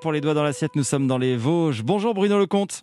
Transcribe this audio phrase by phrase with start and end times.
[0.00, 1.82] Pour les doigts dans l'assiette, nous sommes dans les Vosges.
[1.82, 2.82] Bonjour Bruno Lecomte.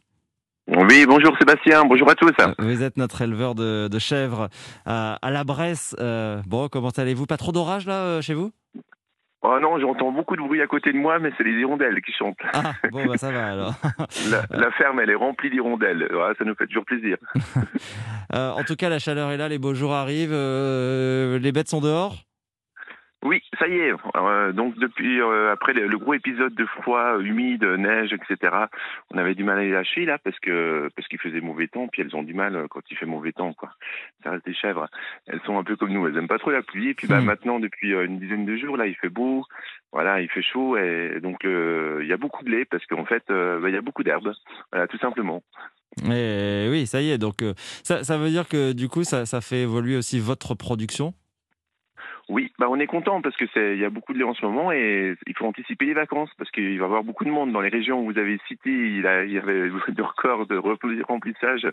[0.67, 2.31] Oui, bonjour Sébastien, bonjour à tous.
[2.57, 4.49] Vous êtes notre éleveur de, chèvres
[4.85, 5.95] à, la Bresse.
[5.99, 7.25] Euh, bon, comment allez-vous?
[7.25, 8.51] Pas trop d'orage là euh, chez vous?
[9.43, 12.13] Oh non, j'entends beaucoup de bruit à côté de moi, mais c'est les hirondelles qui
[12.13, 12.37] chantent.
[12.53, 13.73] Ah, bon, bah ça va alors.
[14.49, 16.07] la, ferme, elle est remplie d'hirondelles.
[16.37, 17.17] ça nous fait toujours plaisir.
[18.33, 20.31] Euh, en tout cas, la chaleur est là, les beaux jours arrivent.
[20.31, 22.15] les bêtes sont dehors?
[23.23, 23.93] Oui, ça y est.
[24.15, 28.53] Euh, donc depuis euh, après le, gros épisode de froid, humide, neige, etc.
[29.11, 31.87] On avait du mal à les lâcher là parce que parce qu'il faisait mauvais temps.
[31.87, 33.69] Puis elles ont du mal quand il fait mauvais temps quoi.
[34.23, 34.87] Ça reste des chèvres.
[35.27, 36.05] Elles sont un peu comme nous.
[36.05, 36.89] Elles aiment pas trop la pluie.
[36.89, 37.25] Et puis bah hmm.
[37.25, 39.45] maintenant depuis euh, une dizaine de jours là, il fait beau.
[39.93, 43.23] Voilà, il fait chaud et donc il y a beaucoup de lait parce qu'en fait
[43.29, 44.33] bah, il y a beaucoup d'herbes.
[44.71, 45.43] Voilà, tout simplement.
[46.09, 47.19] Et oui, ça y est.
[47.19, 47.43] Donc
[47.83, 51.13] ça, ça veut dire que du coup ça, ça fait évoluer aussi votre production?
[52.29, 54.33] Oui, bah on est content parce que c'est il y a beaucoup de lait en
[54.33, 57.29] ce moment et il faut anticiper les vacances parce qu'il va y avoir beaucoup de
[57.29, 58.69] monde dans les régions où vous avez cité.
[58.69, 60.57] Il, a, il y avait des records de
[61.03, 61.67] remplissage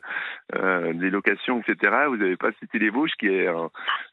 [0.56, 1.92] euh, des locations, etc.
[2.08, 3.48] Vous n'avez pas cité les Vosges qui est,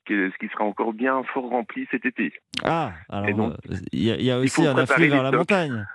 [0.06, 2.34] qui est, ce qui sera encore bien fort rempli cet été.
[2.64, 3.56] Ah, alors
[3.92, 5.88] il y, a aussi un afflux vers la montagne.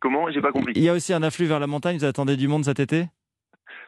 [0.00, 0.30] Comment?
[0.30, 0.72] J'ai pas compris.
[0.76, 1.96] Il y a aussi un afflux vers la montagne.
[1.96, 3.06] Vous attendez du monde cet été?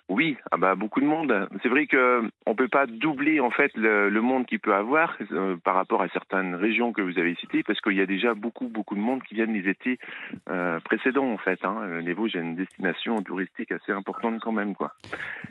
[0.09, 1.48] Oui, ah bah beaucoup de monde.
[1.62, 5.56] C'est vrai que on peut pas doubler en fait le, monde qu'il peut avoir euh,
[5.62, 8.69] par rapport à certaines régions que vous avez citées, parce qu'il y a déjà beaucoup
[8.69, 9.98] beaucoup de monde qui viennent les étés
[10.48, 11.62] euh, précédents en fait.
[11.62, 12.01] Hein.
[12.03, 14.95] Les Vosges, une destination touristique assez importante quand même quoi.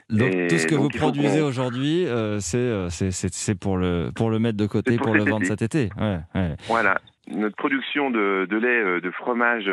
[0.09, 4.57] Donc tout ce que vous produisez aujourd'hui, euh, c'est c'est pour le pour le mettre
[4.57, 5.89] de côté pour, le vendre cet été.
[5.99, 6.55] Ouais, ouais.
[6.67, 9.69] Voilà notre production de, de, lait, de fromage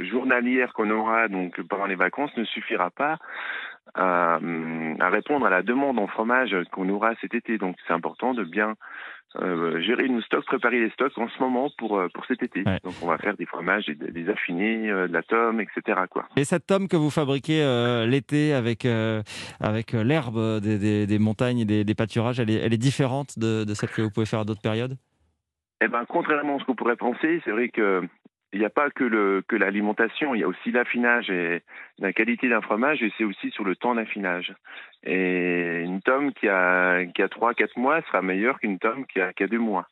[0.00, 3.18] journalière qu'on aura donc pendant les vacances ne suffira pas
[3.94, 4.38] à,
[5.10, 7.58] répondre à la demande en fromage qu'on aura cet été.
[7.58, 8.74] Donc c'est important de bien
[9.36, 12.64] euh, gérer nos stocks, préparer les stocks en ce moment pour, euh, pour cet été.
[12.64, 16.00] Donc on va faire des fromages, des, des affinés, euh, de la tome, etc.
[16.10, 16.26] Quoi.
[16.36, 17.62] Et cette tome que vous fabriquez
[18.08, 18.86] l'été avec,
[19.60, 23.74] avec l'herbe des, des, montagnes et des, pâturages, elle est, elle est différente de, de
[23.74, 24.96] celle que vous pouvez faire à d'autres périodes?
[25.80, 28.02] Eh ben, contrairement à ce qu'on pourrait penser, c'est vrai que
[28.52, 31.62] il n'y a pas que, le, que l'alimentation, il y a aussi l'affinage et
[31.98, 34.54] la qualité d'un fromage, et c'est aussi sur le temps d'affinage.
[35.04, 39.32] Et une tome qui a, qui a 3-4 mois sera meilleure qu'une tome qui a,
[39.32, 39.86] qui a 2 mois.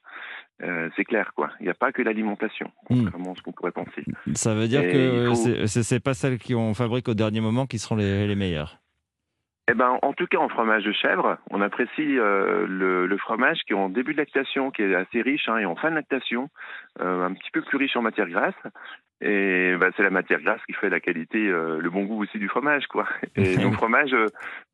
[0.63, 1.51] Euh, c'est clair, quoi.
[1.61, 3.05] Il n'y a pas que l'alimentation, hmm.
[3.05, 4.05] contrairement à ce qu'on pourrait penser.
[4.35, 5.35] Ça veut dire que
[5.67, 8.79] ce c'est, pas celles qu'on fabrique au dernier moment qui seront les, les meilleures
[9.69, 13.59] eh ben, en tout cas, en fromage de chèvre, on apprécie euh, le, le, fromage
[13.67, 15.97] qui est en début de lactation, qui est assez riche, hein, et en fin de
[15.97, 16.51] lactation,
[17.01, 18.55] euh, un petit peu plus riche en matière grasse.
[19.21, 22.39] Et bah, c'est la matière grasse qui fait la qualité, euh, le bon goût aussi
[22.39, 23.09] du fromage, quoi.
[23.37, 24.15] Et nos fromages,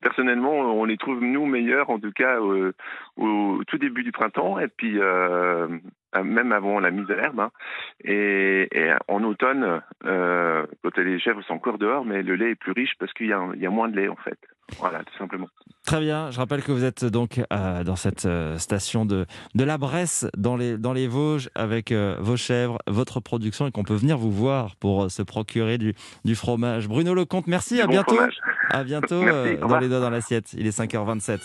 [0.02, 4.68] personnellement, on les trouve nous meilleurs, en tout cas au tout début du printemps, et
[4.68, 4.98] puis
[6.22, 7.40] même avant la mise à l'herbe.
[7.40, 7.50] Hein.
[8.04, 12.72] Et, et, en automne, quand les chèvres sont encore dehors, mais le lait est plus
[12.72, 14.38] riche parce qu'il y, y, a moins de lait en fait.
[14.78, 15.48] Voilà, tout simplement.
[15.84, 16.30] Très bien.
[16.30, 20.26] Je rappelle que vous êtes donc euh, dans cette euh, station de, de la Bresse,
[20.36, 24.16] dans les, dans les Vosges, avec euh, vos chèvres, votre production, et qu'on peut venir
[24.16, 25.94] vous voir pour se procurer du,
[26.24, 26.88] du fromage.
[26.88, 27.80] Bruno Lecomte, merci.
[27.80, 28.18] à bientôt.
[28.70, 30.54] À bientôt dans les doigts dans l'assiette.
[30.54, 31.42] Il est 5h27.